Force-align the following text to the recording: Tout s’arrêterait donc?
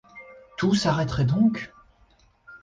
Tout 0.57 0.73
s’arrêterait 0.73 1.25
donc? 1.25 1.71